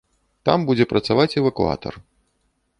Там 0.49 0.63
будзе 0.69 0.87
працаваць 0.95 1.37
эвакуатар. 1.43 2.03